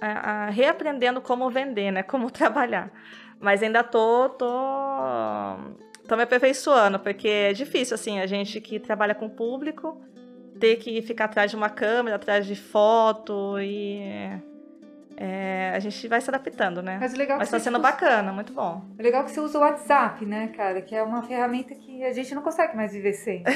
[0.00, 2.02] é, reaprendendo como vender, né?
[2.02, 2.90] Como trabalhar.
[3.40, 4.46] Mas ainda tô, tô,
[6.08, 10.00] tô me aperfeiçoando, porque é difícil, assim, a gente que trabalha com público
[10.58, 14.00] ter que ficar atrás de uma câmera, atrás de foto e
[15.20, 16.96] é, a gente vai se adaptando, né?
[17.00, 17.82] Mas legal Mas tá sendo usa...
[17.82, 18.84] bacana, muito bom.
[18.96, 20.80] É legal que você usa o WhatsApp, né, cara?
[20.80, 23.42] Que é uma ferramenta que a gente não consegue mais viver sem.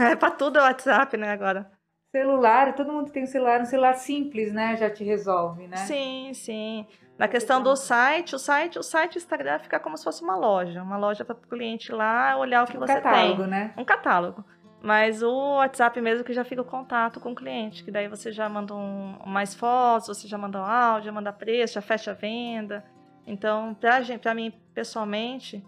[0.00, 1.70] É, é pra tudo é WhatsApp, né, agora.
[2.12, 4.76] Celular, todo mundo tem um celular, um celular simples, né?
[4.76, 5.78] Já te resolve, né?
[5.78, 6.86] Sim, sim.
[7.18, 10.82] Na questão do site, o site, o site Instagram fica como se fosse uma loja,
[10.82, 13.50] uma loja para o cliente lá olhar o que um você catálogo, tem.
[13.50, 13.74] né?
[13.78, 14.44] Um catálogo.
[14.82, 18.30] Mas o WhatsApp mesmo que já fica o contato com o cliente, que daí você
[18.30, 22.10] já manda um, mais fotos, você já manda um áudio, já manda preço, já fecha
[22.10, 22.84] a venda.
[23.26, 23.74] Então,
[24.20, 25.64] para mim, pessoalmente,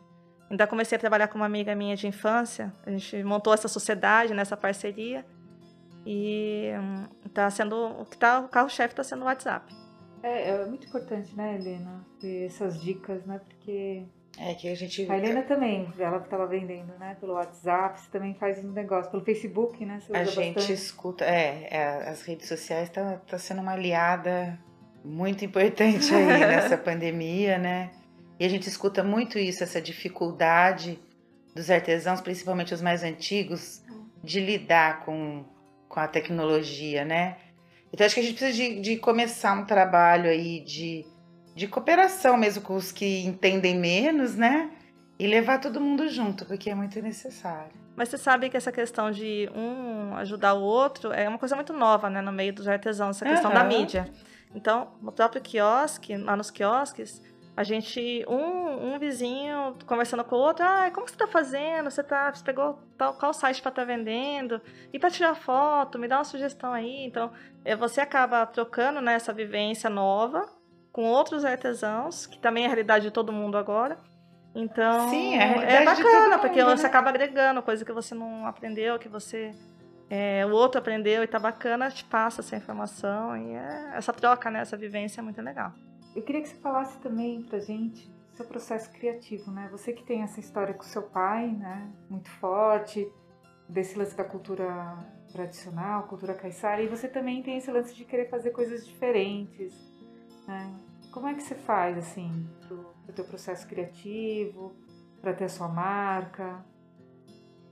[0.51, 2.71] ainda comecei a trabalhar com uma amiga minha de infância.
[2.85, 5.25] A gente montou essa sociedade, nessa parceria.
[6.07, 6.71] E
[7.33, 7.77] tá sendo.
[8.01, 9.75] O que tá, o carro-chefe está sendo o WhatsApp.
[10.23, 12.05] É, é muito importante, né, Helena?
[12.21, 13.41] Ter essas dicas, né?
[13.47, 14.07] Porque
[14.39, 15.11] é que a gente.
[15.11, 17.17] A Helena também, ela estava vendendo, né?
[17.21, 19.11] Pelo WhatsApp, você também faz um negócio.
[19.11, 20.01] Pelo Facebook, né?
[20.13, 20.73] a gente bastante.
[20.73, 21.25] escuta.
[21.25, 24.59] É, é, as redes sociais tá, tá sendo uma aliada
[25.05, 27.91] muito importante aí nessa pandemia, né?
[28.39, 30.99] E a gente escuta muito isso, essa dificuldade
[31.55, 33.85] dos artesãos, principalmente os mais antigos,
[34.23, 35.45] de lidar com,
[35.95, 37.37] com a tecnologia, né?
[37.93, 41.07] Então acho que a gente precisa de, de começar um trabalho aí de
[41.55, 44.71] de cooperação mesmo com os que entendem menos, né?
[45.17, 47.71] E levar todo mundo junto, porque é muito necessário.
[47.95, 51.73] Mas você sabe que essa questão de um ajudar o outro é uma coisa muito
[51.73, 53.57] nova, né, no meio dos artesãos, essa questão uhum.
[53.57, 54.11] da mídia.
[54.53, 57.23] Então, no próprio quiosque, lá nos quiosques,
[57.57, 61.89] a gente, um, um vizinho conversando com o outro, ah, como você está fazendo?
[61.89, 64.61] Você, tá, você pegou tal, qual site para estar tá vendendo?
[64.93, 67.05] E para tirar foto, me dá uma sugestão aí.
[67.05, 67.31] Então,
[67.65, 70.49] é, você acaba trocando né, essa vivência nova
[70.91, 73.99] com outros artesãos, que também é a realidade de todo mundo agora.
[74.53, 76.89] Então, Sim, é, é bacana, porque mundo, você né?
[76.89, 79.53] acaba agregando coisa que você não aprendeu, que você
[80.11, 84.51] é, o outro aprendeu e tá bacana, te passa essa informação e é, essa troca,
[84.51, 85.73] né, essa vivência é muito legal.
[86.15, 89.69] Eu queria que você falasse também pra gente seu processo criativo, né?
[89.71, 93.09] Você que tem essa história com seu pai, né, muito forte,
[93.69, 94.99] desse lance da cultura
[95.33, 99.73] tradicional, cultura caiçara, e você também tem esse lance de querer fazer coisas diferentes,
[100.47, 100.75] né?
[101.11, 104.75] Como é que você faz, assim, pro, pro teu processo criativo,
[105.21, 106.65] para ter a sua marca?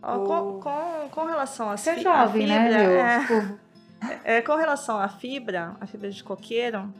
[0.02, 0.26] Ou...
[0.26, 3.58] Com, com, com, relação a, você é jovem, né, fibra, né,
[4.24, 6.92] é, é, com relação à fibra, a fibra de coqueiro,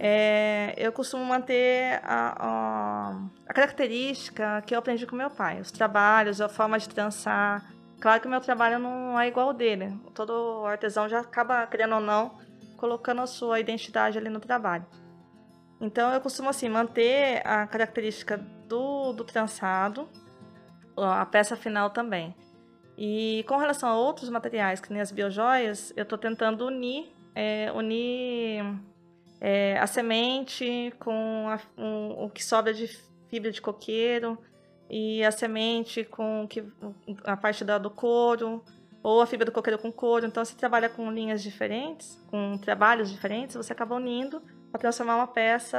[0.00, 5.72] é, eu costumo manter a, a, a, característica que eu aprendi com meu pai, os
[5.72, 7.68] trabalhos, a forma de trançar.
[8.00, 10.00] Claro que o meu trabalho não é igual ao dele.
[10.14, 12.38] Todo artesão já acaba, querendo ou não,
[12.76, 14.86] colocando a sua identidade ali no trabalho.
[15.80, 18.36] Então eu costumo assim manter a característica
[18.68, 20.08] do, do trançado,
[20.96, 22.36] a peça final também.
[22.96, 27.72] E com relação a outros materiais, que nem as biojoias, eu estou tentando unir, é,
[27.72, 28.64] unir
[29.40, 32.88] é, a semente com a, um, o que sobra de
[33.28, 34.38] fibra de coqueiro
[34.90, 36.64] e a semente com que,
[37.24, 38.64] a parte da, do couro
[39.02, 40.26] ou a fibra do coqueiro com couro.
[40.26, 45.26] Então, você trabalha com linhas diferentes, com trabalhos diferentes, você acaba unindo para transformar uma
[45.26, 45.78] peça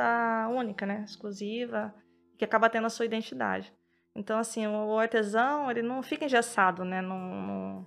[0.50, 1.94] única, né, exclusiva,
[2.38, 3.74] que acaba tendo a sua identidade.
[4.16, 7.86] Então, assim, o artesão, ele não fica engessado, né, num,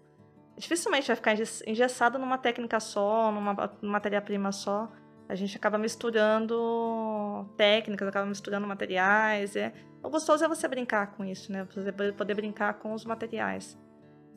[0.57, 1.35] dificilmente vai ficar
[1.67, 4.91] engessado numa técnica só, numa matéria-prima só.
[5.29, 9.57] A gente acaba misturando técnicas, acaba misturando materiais.
[9.57, 9.73] É...
[10.03, 11.67] O gostoso é você brincar com isso, né?
[11.75, 13.79] Você poder brincar com os materiais.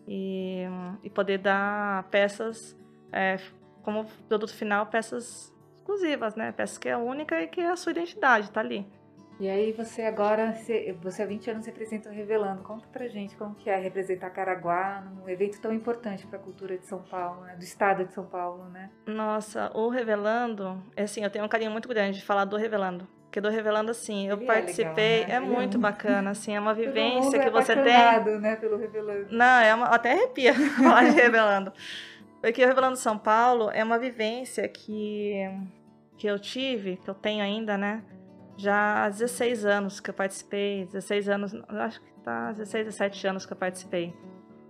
[0.07, 0.63] E,
[1.03, 2.77] e poder dar peças,
[3.11, 3.37] é,
[3.81, 6.51] como produto final, peças exclusivas, né?
[6.51, 8.87] Peça que é única e que é a sua identidade, tá ali.
[9.37, 10.55] E aí você agora,
[11.01, 12.63] você há 20 anos representa o Revelando.
[12.63, 16.77] Conta pra gente como que é representar Caraguá num evento tão importante para a cultura
[16.77, 17.55] de São Paulo, né?
[17.55, 18.89] do estado de São Paulo, né?
[19.05, 23.07] Nossa, o Revelando, é assim, eu tenho um carinho muito grande de falar do Revelando.
[23.23, 25.35] Porque do Revelando, assim, eu Ele participei, é, legal, né?
[25.35, 28.39] é muito é bacana, assim, é uma vivência que é você tem.
[28.39, 29.27] né, pelo Revelando.
[29.31, 31.73] Não, é uma, até arrepia falar de Revelando.
[32.41, 35.41] Porque o Revelando São Paulo é uma vivência que
[36.17, 38.01] que eu tive, que eu tenho ainda, né?
[38.57, 43.45] Já há 16 anos que eu participei, 16 anos, acho que tá 16, 17 anos
[43.45, 44.13] que eu participei.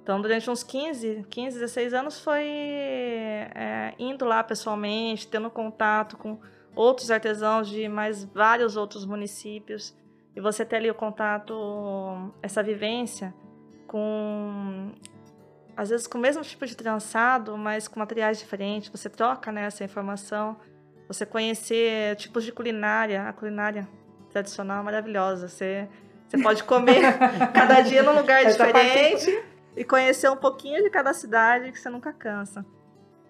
[0.02, 6.39] Então, durante uns 15, 15, 16 anos foi é, indo lá pessoalmente, tendo contato com
[6.76, 9.95] outros artesãos de mais vários outros municípios.
[10.36, 11.54] E você ter ali o contato,
[12.43, 13.34] essa vivência
[13.88, 14.91] com
[15.78, 19.65] às vezes com o mesmo tipo de trançado, mas com materiais diferentes, você troca né,
[19.65, 20.58] essa informação.
[21.07, 23.87] Você conhecer tipos de culinária, a culinária
[24.31, 25.47] tradicional é maravilhosa.
[25.47, 25.87] Você,
[26.27, 27.01] você pode comer
[27.53, 29.43] cada dia num lugar diferente parte...
[29.77, 32.65] e conhecer um pouquinho de cada cidade que você nunca cansa.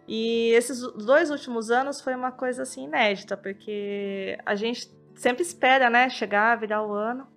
[0.08, 5.90] E esses dois últimos anos foi uma coisa assim inédita, porque a gente sempre espera,
[5.90, 7.28] né, chegar, virar o ano,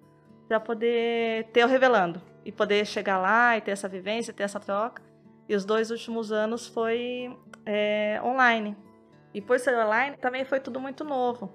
[0.47, 4.61] para poder ter o Revelando e poder chegar lá e ter essa vivência, ter essa
[4.61, 5.03] troca.
[5.49, 8.77] E os dois últimos anos foi é, online.
[9.39, 11.49] E por ser online, também foi tudo muito novo.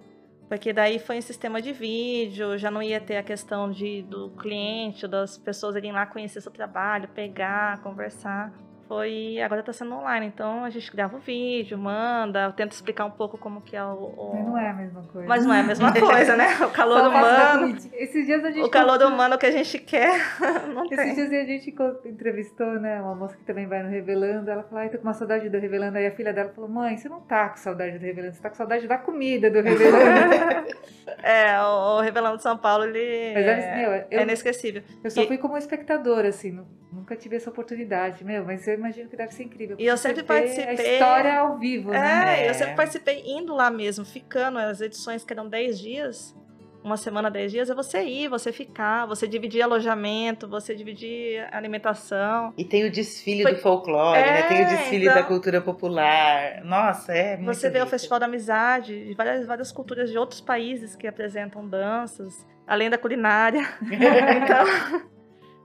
[0.48, 4.30] Porque daí foi em sistema de vídeo, já não ia ter a questão de, do
[4.38, 8.54] cliente, das pessoas irem lá conhecer seu trabalho, pegar, conversar
[8.94, 9.42] foi.
[9.42, 13.38] Agora está sendo online, então a gente grava o vídeo, manda, tenta explicar um pouco
[13.38, 14.32] como que é o, o.
[14.34, 15.28] Mas não é a mesma coisa.
[15.28, 16.48] Mas não é a mesma coisa, né?
[16.64, 17.76] O calor humano.
[17.94, 18.64] Esses dias a gente.
[18.64, 20.14] O calor humano que a gente quer.
[20.74, 21.16] Não Esses tem.
[21.16, 21.76] dias a gente
[22.06, 24.50] entrevistou, né, uma moça que também vai no Revelando.
[24.50, 25.98] Ela falou, ai, tô com uma saudade do Revelando.
[25.98, 28.50] Aí a filha dela falou, mãe, você não tá com saudade do Revelando, você tá
[28.50, 30.68] com saudade da comida do Revelando.
[31.24, 33.34] é, o, o Revelando São Paulo, ele.
[33.34, 34.84] Mas, é, meu, eu, é inesquecível.
[35.04, 35.28] Eu só e...
[35.28, 36.52] fui como espectadora, assim,
[36.94, 39.76] nunca tive essa oportunidade, meu, mas eu imagino que deve ser incrível.
[39.80, 40.68] E eu sempre participei.
[40.68, 42.46] A história ao vivo, né?
[42.46, 44.60] É, eu sempre participei indo lá mesmo, ficando.
[44.60, 46.36] As edições que eram 10 dias,
[46.84, 52.54] uma semana, 10 dias, é você ir, você ficar, você dividir alojamento, você dividir alimentação.
[52.58, 53.56] E tem o desfile Foi...
[53.56, 54.44] do folclore, é, né?
[54.44, 55.16] Tem o desfile então...
[55.16, 56.64] da cultura popular.
[56.64, 60.42] Nossa, é muito Você vê o Festival da Amizade, de várias, várias culturas de outros
[60.42, 63.62] países que apresentam danças, além da culinária.
[63.82, 65.13] então.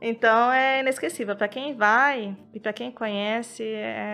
[0.00, 1.36] Então é inesquecível.
[1.36, 4.04] Para quem vai e para quem conhece, é...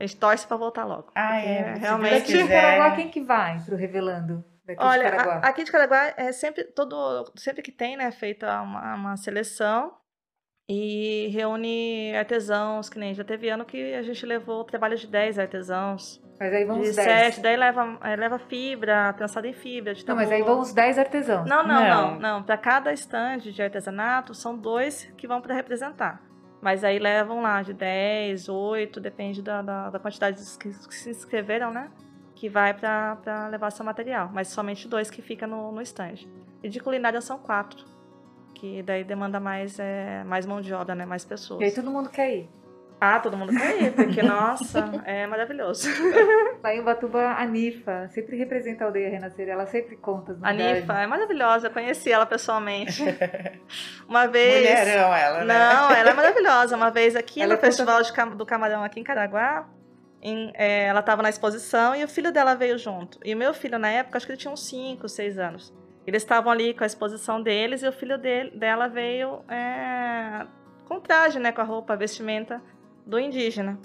[0.00, 1.10] a gente torce para voltar logo.
[1.14, 1.74] Ah, é.
[1.74, 2.20] Realmente.
[2.20, 4.44] Daqui de Caraguá, quem que vai pro Revelando?
[4.64, 8.60] Daqui Olha, de a, aqui de Caraguá é sempre todo, sempre que tem, né, feita
[8.62, 9.92] uma, uma seleção
[10.68, 15.06] e reúne artesãos, que nem já teve ano que a gente levou o trabalho de
[15.06, 16.21] 10 artesãos.
[16.42, 17.34] Mas aí vão de os 10.
[17.36, 19.94] 7, daí leva, leva fibra, trançada em fibra.
[19.94, 21.48] De não, mas aí vão os 10 artesãos.
[21.48, 22.10] Não, não, não.
[22.10, 22.42] não, não.
[22.42, 26.20] Para cada estande de artesanato, são dois que vão para representar.
[26.60, 31.10] Mas aí levam lá de 10, 8, depende da, da, da quantidade que, que se
[31.10, 31.92] inscreveram, né?
[32.34, 34.28] Que vai para levar seu material.
[34.32, 36.26] Mas somente dois que ficam no, no stand.
[36.60, 37.84] E de culinária são quatro.
[38.52, 41.06] Que daí demanda mais, é, mais mão de obra, né?
[41.06, 41.60] Mais pessoas.
[41.60, 42.61] E aí todo mundo quer ir.
[43.04, 45.88] Ah, todo mundo quer ir, porque, nossa, é maravilhoso.
[46.62, 50.52] Lá em Ubatuba, a Nifa sempre representa a aldeia Renascer, ela sempre conta as A
[50.52, 53.02] Nifa é maravilhosa, eu conheci ela pessoalmente.
[54.08, 54.68] Uma vez...
[54.68, 55.52] Mulherão ela, né?
[55.52, 56.76] Não, ela é maravilhosa.
[56.76, 58.36] Uma vez aqui ela no Festival conta...
[58.36, 59.68] do Camarão, aqui em Caraguá,
[60.22, 63.18] em, é, ela estava na exposição e o filho dela veio junto.
[63.24, 65.74] E o meu filho, na época, acho que ele tinha uns 5, 6 anos.
[66.06, 70.46] Eles estavam ali com a exposição deles e o filho dele, dela veio é,
[70.86, 72.62] com traje, né, com a roupa, a vestimenta
[73.06, 73.78] do indígena.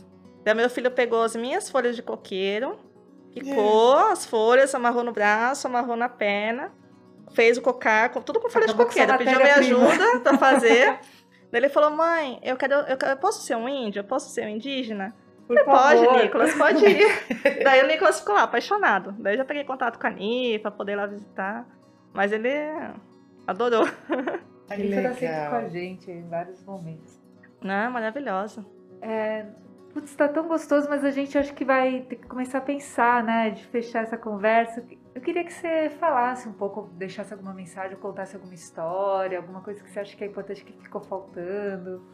[0.43, 2.77] Daí meu filho pegou as minhas folhas de coqueiro,
[3.33, 4.11] picou é.
[4.11, 6.71] as folhas, amarrou no braço, amarrou na perna,
[7.31, 9.17] fez o cocar, tudo com folha Acabou de coqueiro.
[9.17, 10.99] Pediu minha ajuda para fazer.
[11.51, 14.01] Daí ele falou: mãe, eu quero, eu, eu posso ser um índio?
[14.01, 15.13] Eu posso ser um indígena?
[15.47, 17.07] Por pode, Nicolas, pode ir.
[17.63, 19.13] Daí o Nicolas ficou lá, apaixonado.
[19.17, 21.65] Daí eu já peguei contato com a Ni para poder ir lá visitar.
[22.13, 22.49] Mas ele
[23.45, 23.85] adorou.
[24.69, 27.17] A Nifa tá sempre com a gente em vários momentos.
[27.61, 28.65] Não, maravilhosa.
[29.01, 29.45] É,
[29.93, 33.23] putz, tá tão gostoso, mas a gente acho que vai ter que começar a pensar,
[33.23, 33.49] né?
[33.49, 34.83] De fechar essa conversa.
[35.13, 39.83] Eu queria que você falasse um pouco, deixasse alguma mensagem, contasse alguma história, alguma coisa
[39.83, 42.05] que você acha que é importante que ficou faltando.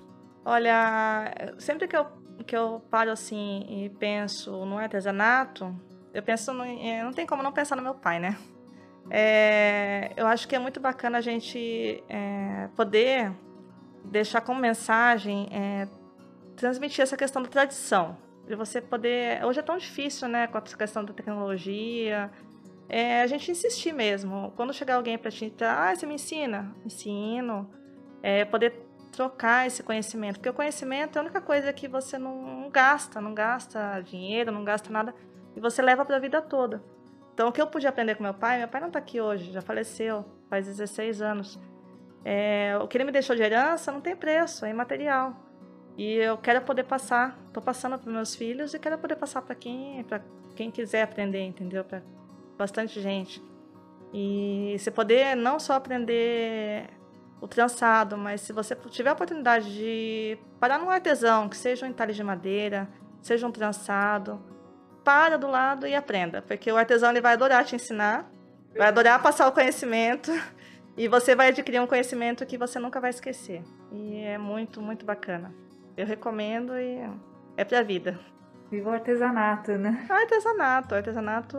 [0.45, 2.05] Olha, sempre que eu,
[2.45, 5.73] que eu paro assim e penso no artesanato,
[6.13, 6.63] eu penso no,
[7.03, 8.37] não tem como não pensar no meu pai, né?
[9.09, 13.31] É, eu acho que é muito bacana a gente é, poder
[14.05, 15.87] deixar como mensagem é,
[16.55, 18.17] transmitir essa questão da tradição.
[18.47, 19.43] De você poder.
[19.45, 22.29] Hoje é tão difícil, né, com a questão da tecnologia.
[22.89, 24.51] É, a gente insistir mesmo.
[24.55, 26.75] Quando chegar alguém para te ah, você me ensina?
[26.85, 27.69] Ensino.
[28.21, 30.35] É, poder trocar esse conhecimento.
[30.35, 34.63] Porque o conhecimento é a única coisa que você não gasta, não gasta dinheiro, não
[34.63, 35.15] gasta nada,
[35.55, 36.83] e você leva para a vida toda.
[37.33, 39.51] Então, o que eu pude aprender com meu pai, meu pai não está aqui hoje,
[39.51, 41.59] já faleceu, faz 16 anos.
[42.25, 45.35] É, o que ele me deixou de herança não tem preço, é imaterial.
[45.97, 49.53] E eu quero poder passar, estou passando para meus filhos e quero poder passar para
[49.53, 50.21] quem, para
[50.55, 51.83] quem quiser aprender, entendeu?
[51.83, 52.01] Para
[52.57, 53.41] bastante gente.
[54.11, 56.89] E você poder não só aprender
[57.39, 61.89] o trançado, mas se você tiver a oportunidade de parar num artesão, que seja um
[61.89, 62.87] entalhe de madeira,
[63.21, 64.41] seja um trançado,
[65.03, 68.31] para do lado e aprenda, porque o artesão ele vai adorar te ensinar,
[68.75, 70.31] vai adorar passar o conhecimento
[70.95, 73.61] e você vai adquirir um conhecimento que você nunca vai esquecer.
[73.91, 75.53] E é muito, muito bacana.
[75.95, 76.99] Eu recomendo e
[77.55, 78.19] é pra vida.
[78.71, 80.05] Viva o artesanato, né?
[80.09, 81.57] O artesanato, artesanato.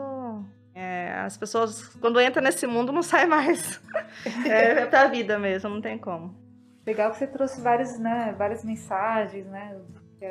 [0.75, 3.81] É, as pessoas, quando entram nesse mundo, não saem mais.
[4.45, 6.35] é, é pra vida mesmo, não tem como.
[6.85, 9.81] Legal que você trouxe várias, né, várias mensagens, né?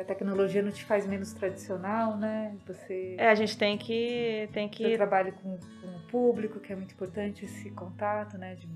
[0.00, 2.56] A tecnologia não te faz menos tradicional, né?
[2.66, 3.14] Você.
[3.16, 4.48] É, a gente tem que.
[4.52, 4.82] Tem que...
[4.84, 8.56] Seu trabalho com, com o público, que é muito importante esse contato, né?
[8.56, 8.68] De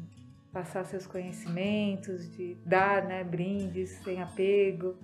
[0.52, 4.96] passar seus conhecimentos, de dar né, brindes sem apego.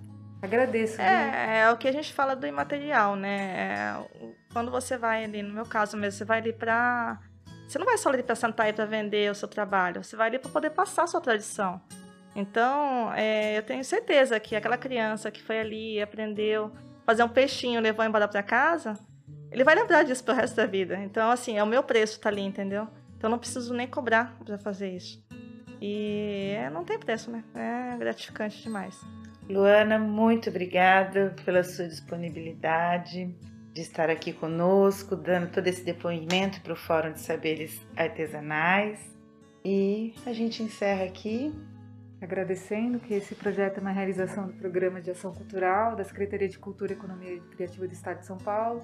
[0.45, 1.01] Agradeço.
[1.01, 3.37] É, é o que a gente fala do imaterial, né?
[3.57, 7.19] É, quando você vai ali, no meu caso mesmo, você vai ali para
[7.67, 10.27] você não vai só ali para sentar e para vender o seu trabalho, você vai
[10.27, 11.81] ali para poder passar a sua tradição.
[12.35, 16.71] Então, é, eu tenho certeza que aquela criança que foi ali, aprendeu
[17.05, 18.93] fazer um peixinho, levou embora para casa,
[19.51, 20.97] ele vai lembrar disso pro resto da vida.
[20.97, 22.87] Então, assim, é o meu preço tá ali, entendeu?
[23.15, 25.23] Então, eu não preciso nem cobrar para fazer isso.
[25.81, 27.43] E é, não tem preço, né?
[27.53, 28.99] É gratificante demais.
[29.47, 33.35] Luana, muito obrigada pela sua disponibilidade
[33.73, 38.99] de estar aqui conosco, dando todo esse depoimento para o Fórum de Saberes Artesanais.
[39.63, 41.53] E a gente encerra aqui.
[42.21, 46.57] Agradecendo que esse projeto é uma realização do Programa de Ação Cultural da Secretaria de
[46.57, 48.81] Cultura, Economia e Criativa do Estado de São Paulo